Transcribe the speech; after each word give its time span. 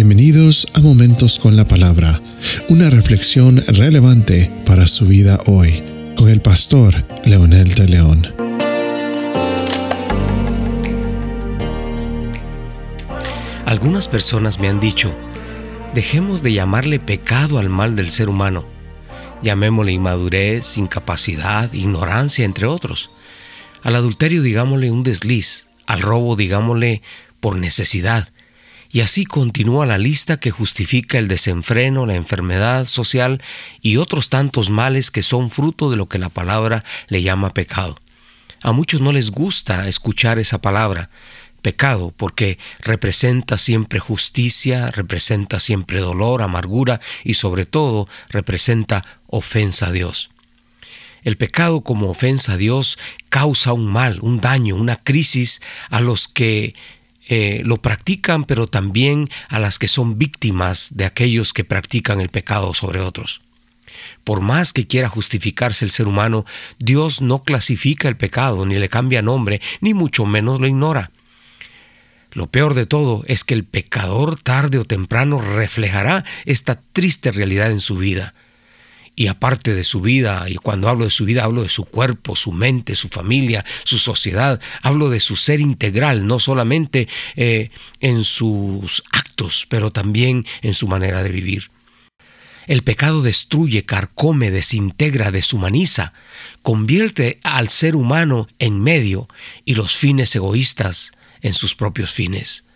Bienvenidos 0.00 0.68
a 0.74 0.80
Momentos 0.80 1.40
con 1.40 1.56
la 1.56 1.66
Palabra, 1.66 2.22
una 2.68 2.88
reflexión 2.88 3.56
relevante 3.66 4.48
para 4.64 4.86
su 4.86 5.06
vida 5.06 5.40
hoy, 5.46 5.82
con 6.16 6.28
el 6.28 6.40
pastor 6.40 6.94
Leonel 7.24 7.74
de 7.74 7.88
León. 7.88 8.32
Algunas 13.66 14.06
personas 14.06 14.60
me 14.60 14.68
han 14.68 14.78
dicho, 14.78 15.12
dejemos 15.96 16.44
de 16.44 16.52
llamarle 16.52 17.00
pecado 17.00 17.58
al 17.58 17.68
mal 17.68 17.96
del 17.96 18.12
ser 18.12 18.28
humano, 18.28 18.66
llamémosle 19.42 19.90
inmadurez, 19.90 20.78
incapacidad, 20.78 21.72
ignorancia, 21.72 22.44
entre 22.44 22.68
otros. 22.68 23.10
Al 23.82 23.96
adulterio 23.96 24.42
digámosle 24.42 24.92
un 24.92 25.02
desliz, 25.02 25.66
al 25.86 26.02
robo 26.02 26.36
digámosle 26.36 27.02
por 27.40 27.56
necesidad, 27.56 28.28
y 28.90 29.00
así 29.00 29.24
continúa 29.24 29.86
la 29.86 29.98
lista 29.98 30.38
que 30.38 30.50
justifica 30.50 31.18
el 31.18 31.28
desenfreno, 31.28 32.06
la 32.06 32.14
enfermedad 32.14 32.86
social 32.86 33.42
y 33.82 33.96
otros 33.96 34.30
tantos 34.30 34.70
males 34.70 35.10
que 35.10 35.22
son 35.22 35.50
fruto 35.50 35.90
de 35.90 35.96
lo 35.96 36.08
que 36.08 36.18
la 36.18 36.30
palabra 36.30 36.84
le 37.08 37.22
llama 37.22 37.52
pecado. 37.52 37.96
A 38.62 38.72
muchos 38.72 39.00
no 39.00 39.12
les 39.12 39.30
gusta 39.30 39.88
escuchar 39.88 40.38
esa 40.38 40.60
palabra, 40.60 41.10
pecado, 41.62 42.12
porque 42.16 42.58
representa 42.80 43.58
siempre 43.58 44.00
justicia, 44.00 44.90
representa 44.90 45.60
siempre 45.60 46.00
dolor, 46.00 46.42
amargura 46.42 47.00
y 47.24 47.34
sobre 47.34 47.66
todo 47.66 48.08
representa 48.30 49.04
ofensa 49.26 49.88
a 49.88 49.92
Dios. 49.92 50.30
El 51.22 51.36
pecado 51.36 51.82
como 51.82 52.08
ofensa 52.08 52.52
a 52.52 52.56
Dios 52.56 52.98
causa 53.28 53.72
un 53.72 53.86
mal, 53.86 54.18
un 54.22 54.40
daño, 54.40 54.76
una 54.76 54.96
crisis 54.96 55.60
a 55.90 56.00
los 56.00 56.26
que 56.26 56.74
eh, 57.28 57.62
lo 57.64 57.76
practican, 57.82 58.44
pero 58.44 58.66
también 58.66 59.28
a 59.48 59.58
las 59.58 59.78
que 59.78 59.88
son 59.88 60.18
víctimas 60.18 60.96
de 60.96 61.04
aquellos 61.04 61.52
que 61.52 61.64
practican 61.64 62.20
el 62.20 62.30
pecado 62.30 62.74
sobre 62.74 63.00
otros. 63.00 63.42
Por 64.24 64.40
más 64.40 64.72
que 64.72 64.86
quiera 64.86 65.08
justificarse 65.08 65.84
el 65.84 65.90
ser 65.90 66.08
humano, 66.08 66.44
Dios 66.78 67.22
no 67.22 67.42
clasifica 67.42 68.08
el 68.08 68.16
pecado, 68.16 68.66
ni 68.66 68.76
le 68.78 68.88
cambia 68.88 69.22
nombre, 69.22 69.60
ni 69.80 69.94
mucho 69.94 70.26
menos 70.26 70.60
lo 70.60 70.66
ignora. 70.66 71.10
Lo 72.32 72.46
peor 72.48 72.74
de 72.74 72.86
todo 72.86 73.24
es 73.26 73.44
que 73.44 73.54
el 73.54 73.64
pecador 73.64 74.38
tarde 74.40 74.78
o 74.78 74.84
temprano 74.84 75.40
reflejará 75.40 76.24
esta 76.44 76.80
triste 76.92 77.32
realidad 77.32 77.70
en 77.70 77.80
su 77.80 77.96
vida 77.96 78.34
y 79.18 79.26
aparte 79.26 79.74
de 79.74 79.82
su 79.82 80.00
vida, 80.00 80.48
y 80.48 80.54
cuando 80.54 80.88
hablo 80.88 81.04
de 81.04 81.10
su 81.10 81.24
vida 81.24 81.42
hablo 81.42 81.64
de 81.64 81.68
su 81.68 81.84
cuerpo, 81.84 82.36
su 82.36 82.52
mente, 82.52 82.94
su 82.94 83.08
familia, 83.08 83.64
su 83.82 83.98
sociedad, 83.98 84.60
hablo 84.80 85.10
de 85.10 85.18
su 85.18 85.34
ser 85.34 85.58
integral, 85.58 86.24
no 86.28 86.38
solamente 86.38 87.08
eh, 87.34 87.70
en 87.98 88.22
sus 88.22 89.02
actos, 89.10 89.66
pero 89.68 89.90
también 89.90 90.46
en 90.62 90.72
su 90.72 90.86
manera 90.86 91.24
de 91.24 91.32
vivir. 91.32 91.72
El 92.68 92.84
pecado 92.84 93.20
destruye, 93.20 93.84
carcome, 93.84 94.52
desintegra, 94.52 95.32
deshumaniza, 95.32 96.12
convierte 96.62 97.40
al 97.42 97.70
ser 97.70 97.96
humano 97.96 98.46
en 98.60 98.80
medio 98.80 99.26
y 99.64 99.74
los 99.74 99.96
fines 99.96 100.36
egoístas 100.36 101.10
en 101.40 101.54
sus 101.54 101.74
propios 101.74 102.12
fines. 102.12 102.67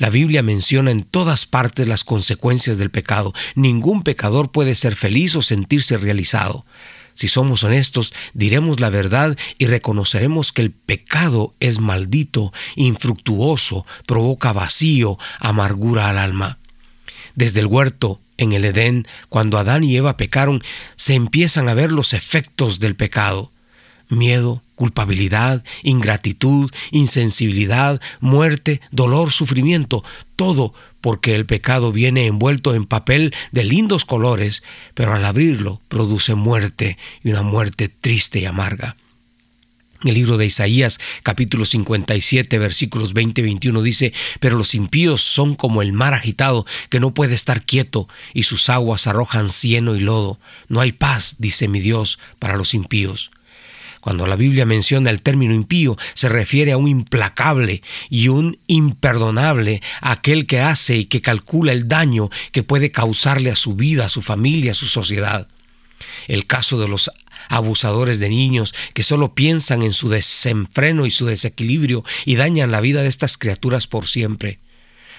La 0.00 0.08
Biblia 0.08 0.42
menciona 0.42 0.90
en 0.90 1.02
todas 1.02 1.44
partes 1.44 1.86
las 1.86 2.04
consecuencias 2.04 2.78
del 2.78 2.90
pecado. 2.90 3.34
Ningún 3.54 4.02
pecador 4.02 4.50
puede 4.50 4.74
ser 4.74 4.96
feliz 4.96 5.36
o 5.36 5.42
sentirse 5.42 5.98
realizado. 5.98 6.64
Si 7.12 7.28
somos 7.28 7.64
honestos, 7.64 8.14
diremos 8.32 8.80
la 8.80 8.88
verdad 8.88 9.36
y 9.58 9.66
reconoceremos 9.66 10.52
que 10.52 10.62
el 10.62 10.70
pecado 10.70 11.54
es 11.60 11.80
maldito, 11.80 12.50
infructuoso, 12.76 13.84
provoca 14.06 14.54
vacío, 14.54 15.18
amargura 15.38 16.08
al 16.08 16.16
alma. 16.16 16.58
Desde 17.34 17.60
el 17.60 17.66
huerto, 17.66 18.22
en 18.38 18.52
el 18.52 18.64
Edén, 18.64 19.06
cuando 19.28 19.58
Adán 19.58 19.84
y 19.84 19.94
Eva 19.98 20.16
pecaron, 20.16 20.62
se 20.96 21.12
empiezan 21.12 21.68
a 21.68 21.74
ver 21.74 21.92
los 21.92 22.14
efectos 22.14 22.80
del 22.80 22.96
pecado 22.96 23.52
miedo, 24.10 24.62
culpabilidad, 24.74 25.64
ingratitud, 25.82 26.70
insensibilidad, 26.90 28.00
muerte, 28.20 28.80
dolor, 28.90 29.32
sufrimiento, 29.32 30.04
todo 30.36 30.74
porque 31.00 31.34
el 31.34 31.46
pecado 31.46 31.92
viene 31.92 32.26
envuelto 32.26 32.74
en 32.74 32.86
papel 32.86 33.34
de 33.52 33.64
lindos 33.64 34.04
colores, 34.04 34.62
pero 34.94 35.14
al 35.14 35.24
abrirlo 35.24 35.80
produce 35.88 36.34
muerte 36.34 36.98
y 37.22 37.30
una 37.30 37.42
muerte 37.42 37.88
triste 37.88 38.40
y 38.40 38.44
amarga. 38.44 38.96
El 40.02 40.14
libro 40.14 40.38
de 40.38 40.46
Isaías 40.46 40.98
capítulo 41.22 41.66
57 41.66 42.58
versículos 42.58 43.12
20 43.12 43.42
y 43.42 43.44
21 43.44 43.82
dice, 43.82 44.14
pero 44.40 44.56
los 44.56 44.74
impíos 44.74 45.20
son 45.20 45.56
como 45.56 45.82
el 45.82 45.92
mar 45.92 46.14
agitado 46.14 46.64
que 46.88 47.00
no 47.00 47.12
puede 47.12 47.34
estar 47.34 47.66
quieto 47.66 48.08
y 48.32 48.44
sus 48.44 48.70
aguas 48.70 49.06
arrojan 49.06 49.50
cieno 49.50 49.94
y 49.96 50.00
lodo. 50.00 50.40
No 50.68 50.80
hay 50.80 50.92
paz, 50.92 51.36
dice 51.38 51.68
mi 51.68 51.80
Dios, 51.80 52.18
para 52.38 52.56
los 52.56 52.72
impíos. 52.72 53.30
Cuando 54.00 54.26
la 54.26 54.36
Biblia 54.36 54.64
menciona 54.64 55.10
el 55.10 55.22
término 55.22 55.54
impío, 55.54 55.96
se 56.14 56.28
refiere 56.28 56.72
a 56.72 56.78
un 56.78 56.88
implacable 56.88 57.82
y 58.08 58.28
un 58.28 58.58
imperdonable, 58.66 59.82
aquel 60.00 60.46
que 60.46 60.60
hace 60.60 60.96
y 60.96 61.04
que 61.04 61.20
calcula 61.20 61.72
el 61.72 61.86
daño 61.86 62.30
que 62.52 62.62
puede 62.62 62.90
causarle 62.90 63.50
a 63.50 63.56
su 63.56 63.74
vida, 63.74 64.06
a 64.06 64.08
su 64.08 64.22
familia, 64.22 64.72
a 64.72 64.74
su 64.74 64.86
sociedad. 64.86 65.48
El 66.28 66.46
caso 66.46 66.80
de 66.80 66.88
los 66.88 67.10
abusadores 67.48 68.18
de 68.20 68.30
niños 68.30 68.74
que 68.94 69.02
solo 69.02 69.34
piensan 69.34 69.82
en 69.82 69.92
su 69.92 70.08
desenfreno 70.08 71.04
y 71.04 71.10
su 71.10 71.26
desequilibrio 71.26 72.04
y 72.24 72.36
dañan 72.36 72.70
la 72.70 72.80
vida 72.80 73.02
de 73.02 73.08
estas 73.08 73.36
criaturas 73.36 73.86
por 73.86 74.08
siempre. 74.08 74.60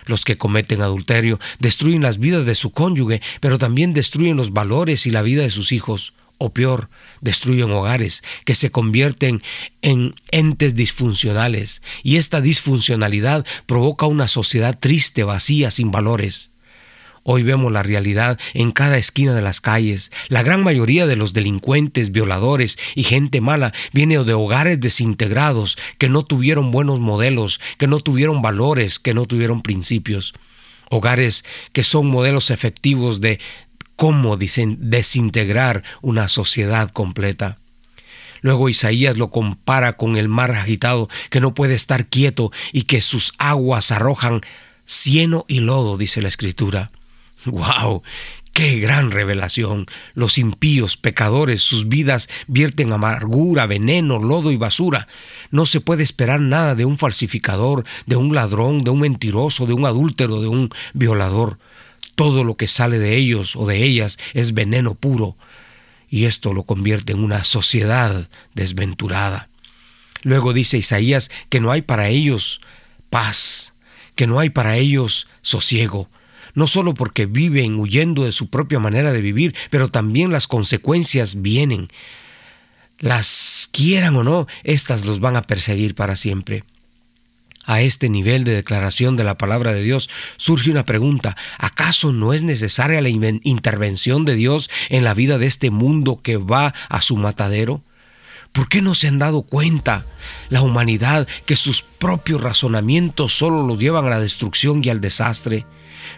Los 0.06 0.26
que 0.26 0.38
cometen 0.38 0.82
adulterio 0.82 1.40
destruyen 1.60 2.02
las 2.02 2.18
vidas 2.18 2.48
de 2.48 2.56
su 2.56 2.72
cónyuge, 2.72 3.22
pero 3.40 3.60
también 3.60 3.94
destruyen 3.94 4.38
los 4.38 4.52
valores 4.52 5.06
y 5.06 5.12
la 5.12 5.22
vida 5.22 5.44
de 5.44 5.52
sus 5.52 5.72
hijos 5.72 6.14
o 6.42 6.52
peor, 6.52 6.90
destruyen 7.22 7.70
hogares 7.70 8.24
que 8.46 8.56
se 8.56 8.72
convierten 8.72 9.42
en 9.84 10.16
entes 10.32 10.76
disfuncionales 10.76 11.84
y 12.02 12.18
esta 12.18 12.42
disfuncionalidad 12.42 13.46
provoca 13.68 14.08
una 14.08 14.28
sociedad 14.28 14.78
triste, 14.80 15.24
vacía, 15.24 15.70
sin 15.70 15.92
valores. 15.92 16.50
Hoy 17.24 17.44
vemos 17.44 17.72
la 17.72 17.84
realidad 17.84 18.40
en 18.56 18.72
cada 18.72 18.98
esquina 18.98 19.36
de 19.36 19.44
las 19.44 19.62
calles. 19.62 20.12
La 20.28 20.42
gran 20.42 20.64
mayoría 20.64 21.06
de 21.06 21.16
los 21.16 21.34
delincuentes, 21.34 22.12
violadores 22.12 22.80
y 22.96 23.04
gente 23.04 23.42
mala 23.42 23.72
viene 23.94 24.18
de 24.24 24.34
hogares 24.34 24.80
desintegrados, 24.80 25.78
que 26.00 26.10
no 26.10 26.24
tuvieron 26.24 26.72
buenos 26.72 27.00
modelos, 27.00 27.60
que 27.78 27.86
no 27.86 28.00
tuvieron 28.00 28.42
valores, 28.42 28.98
que 28.98 29.14
no 29.14 29.28
tuvieron 29.28 29.62
principios. 29.62 30.34
Hogares 30.90 31.46
que 31.72 31.84
son 31.84 32.08
modelos 32.08 32.50
efectivos 32.50 33.22
de 33.22 33.40
cómo 34.02 34.36
desintegrar 34.36 35.84
una 36.02 36.28
sociedad 36.28 36.90
completa. 36.90 37.60
Luego 38.42 38.68
Isaías 38.68 39.16
lo 39.16 39.30
compara 39.30 39.96
con 39.96 40.16
el 40.16 40.28
mar 40.28 40.50
agitado 40.54 41.08
que 41.30 41.40
no 41.40 41.54
puede 41.54 41.76
estar 41.76 42.08
quieto 42.08 42.52
y 42.72 42.86
que 42.86 43.00
sus 43.00 43.32
aguas 43.38 43.92
arrojan 43.92 44.42
cieno 44.86 45.46
y 45.48 45.60
lodo, 45.60 45.98
dice 45.98 46.20
la 46.24 46.30
escritura. 46.30 46.90
¡Wow! 47.46 48.02
¡Qué 48.54 48.80
gran 48.80 49.12
revelación! 49.12 49.86
Los 50.16 50.40
impíos, 50.40 50.98
pecadores, 50.98 51.62
sus 51.62 51.88
vidas 51.88 52.28
vierten 52.48 52.94
amargura, 52.94 53.68
veneno, 53.68 54.18
lodo 54.18 54.52
y 54.52 54.58
basura. 54.58 55.08
No 55.52 55.68
se 55.68 55.80
puede 55.80 56.02
esperar 56.02 56.42
nada 56.42 56.74
de 56.74 56.86
un 56.86 56.98
falsificador, 56.98 57.86
de 58.08 58.16
un 58.16 58.34
ladrón, 58.34 58.84
de 58.84 58.90
un 58.90 59.02
mentiroso, 59.02 59.68
de 59.68 59.74
un 59.74 59.86
adúltero, 59.86 60.42
de 60.42 60.48
un 60.48 60.70
violador. 60.96 61.60
Todo 62.22 62.44
lo 62.44 62.56
que 62.56 62.68
sale 62.68 63.00
de 63.00 63.16
ellos 63.18 63.56
o 63.56 63.66
de 63.66 63.84
ellas 63.84 64.20
es 64.36 64.54
veneno 64.54 64.94
puro 64.94 65.36
y 66.08 66.26
esto 66.26 66.54
lo 66.54 66.66
convierte 66.66 67.14
en 67.14 67.24
una 67.24 67.44
sociedad 67.44 68.30
desventurada. 68.54 69.50
Luego 70.22 70.54
dice 70.54 70.78
Isaías 70.78 71.32
que 71.50 71.60
no 71.60 71.72
hay 71.72 71.82
para 71.82 72.10
ellos 72.10 72.62
paz, 73.10 73.74
que 74.14 74.28
no 74.28 74.40
hay 74.40 74.52
para 74.52 74.78
ellos 74.78 75.26
sosiego, 75.42 76.12
no 76.54 76.68
solo 76.68 76.94
porque 76.94 77.26
viven 77.26 77.80
huyendo 77.80 78.24
de 78.24 78.34
su 78.34 78.52
propia 78.52 78.78
manera 78.78 79.12
de 79.12 79.22
vivir, 79.22 79.56
pero 79.72 79.90
también 79.90 80.32
las 80.32 80.46
consecuencias 80.46 81.42
vienen. 81.42 81.88
Las 83.00 83.68
quieran 83.72 84.16
o 84.16 84.24
no, 84.24 84.46
estas 84.64 85.06
los 85.08 85.22
van 85.22 85.38
a 85.38 85.48
perseguir 85.48 85.96
para 85.96 86.16
siempre. 86.16 86.66
A 87.66 87.82
este 87.82 88.10
nivel 88.10 88.44
de 88.44 88.54
declaración 88.54 89.16
de 89.16 89.24
la 89.24 89.38
palabra 89.38 89.72
de 89.72 89.84
Dios 89.84 90.10
surge 90.38 90.72
una 90.72 90.86
pregunta. 90.86 91.38
¿Acaso 91.92 92.14
no 92.14 92.32
es 92.32 92.42
necesaria 92.42 93.02
la 93.02 93.10
intervención 93.10 94.24
de 94.24 94.36
Dios 94.36 94.70
en 94.88 95.04
la 95.04 95.14
vida 95.14 95.38
de 95.38 95.46
este 95.46 95.72
mundo 95.72 96.22
que 96.24 96.38
va 96.38 96.74
a 96.88 97.02
su 97.02 97.18
matadero? 97.18 97.84
¿Por 98.54 98.70
qué 98.70 98.82
no 98.82 98.96
se 98.96 99.10
han 99.10 99.20
dado 99.20 99.42
cuenta 99.42 100.06
la 100.48 100.62
humanidad 100.62 101.28
que 101.46 101.58
sus 101.58 101.82
propios 101.82 102.40
razonamientos 102.40 103.34
solo 103.34 103.68
los 103.68 103.78
llevan 103.78 104.06
a 104.06 104.10
la 104.10 104.22
destrucción 104.22 104.82
y 104.82 104.88
al 104.88 105.02
desastre? 105.02 105.66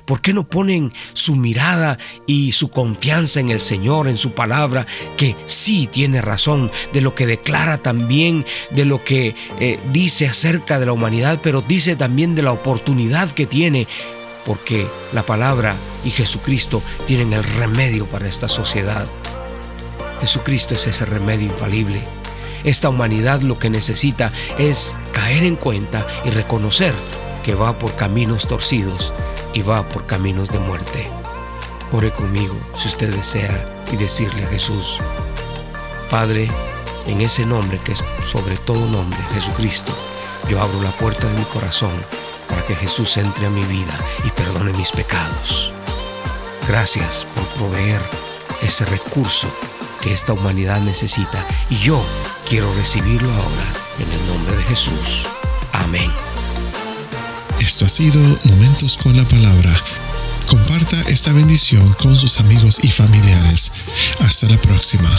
¿Por 0.05 0.21
qué 0.21 0.31
no 0.31 0.47
ponen 0.47 0.93
su 1.13 1.35
mirada 1.35 1.97
y 2.27 2.51
su 2.51 2.69
confianza 2.69 3.39
en 3.39 3.49
el 3.49 3.59
Señor, 3.59 4.07
en 4.07 4.19
su 4.19 4.33
palabra, 4.33 4.85
que 5.17 5.35
sí 5.47 5.89
tiene 5.91 6.21
razón 6.21 6.71
de 6.93 7.01
lo 7.01 7.15
que 7.15 7.25
declara 7.25 7.79
también, 7.79 8.45
de 8.69 8.85
lo 8.85 9.03
que 9.03 9.35
eh, 9.59 9.79
dice 9.91 10.27
acerca 10.27 10.79
de 10.79 10.85
la 10.85 10.93
humanidad, 10.93 11.39
pero 11.41 11.61
dice 11.61 11.95
también 11.95 12.35
de 12.35 12.43
la 12.43 12.51
oportunidad 12.51 13.31
que 13.31 13.47
tiene 13.47 13.87
porque 14.45 14.87
la 15.13 15.23
palabra 15.23 15.75
y 16.03 16.09
Jesucristo 16.09 16.81
tienen 17.05 17.33
el 17.33 17.43
remedio 17.43 18.05
para 18.05 18.27
esta 18.27 18.49
sociedad. 18.49 19.07
Jesucristo 20.21 20.73
es 20.73 20.87
ese 20.87 21.05
remedio 21.05 21.47
infalible. 21.47 22.05
Esta 22.63 22.89
humanidad 22.89 23.41
lo 23.41 23.59
que 23.59 23.69
necesita 23.69 24.31
es 24.57 24.95
caer 25.11 25.43
en 25.43 25.55
cuenta 25.55 26.05
y 26.23 26.29
reconocer 26.29 26.93
que 27.43 27.55
va 27.55 27.77
por 27.77 27.93
caminos 27.95 28.47
torcidos 28.47 29.13
y 29.53 29.61
va 29.61 29.87
por 29.89 30.05
caminos 30.05 30.49
de 30.49 30.59
muerte. 30.59 31.09
Ore 31.91 32.11
conmigo 32.11 32.55
si 32.77 32.87
usted 32.87 33.13
desea 33.13 33.83
y 33.91 33.97
decirle 33.97 34.45
a 34.45 34.47
Jesús, 34.47 34.97
Padre, 36.09 36.49
en 37.05 37.21
ese 37.21 37.45
nombre 37.45 37.79
que 37.83 37.91
es 37.91 38.03
sobre 38.21 38.57
todo 38.57 38.87
nombre, 38.87 39.19
Jesucristo, 39.33 39.91
yo 40.49 40.61
abro 40.61 40.81
la 40.81 40.91
puerta 40.91 41.27
de 41.27 41.37
mi 41.37 41.43
corazón 41.45 41.91
que 42.67 42.75
Jesús 42.75 43.17
entre 43.17 43.45
a 43.45 43.49
mi 43.49 43.63
vida 43.65 43.97
y 44.25 44.29
perdone 44.31 44.73
mis 44.73 44.91
pecados. 44.91 45.71
Gracias 46.67 47.27
por 47.35 47.45
proveer 47.59 48.01
ese 48.61 48.85
recurso 48.85 49.53
que 50.01 50.13
esta 50.13 50.33
humanidad 50.33 50.79
necesita 50.81 51.45
y 51.69 51.77
yo 51.77 52.03
quiero 52.47 52.73
recibirlo 52.75 53.31
ahora 53.31 53.73
en 53.99 54.11
el 54.11 54.27
nombre 54.27 54.55
de 54.55 54.63
Jesús. 54.63 55.25
Amén. 55.73 56.11
Esto 57.59 57.85
ha 57.85 57.89
sido 57.89 58.19
Momentos 58.45 58.97
con 58.97 59.15
la 59.15 59.23
Palabra. 59.23 59.73
Comparta 60.47 61.01
esta 61.07 61.31
bendición 61.31 61.91
con 61.93 62.15
sus 62.15 62.39
amigos 62.39 62.79
y 62.83 62.91
familiares. 62.91 63.71
Hasta 64.19 64.47
la 64.47 64.57
próxima. 64.57 65.09